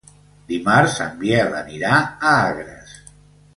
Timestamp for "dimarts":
0.51-0.95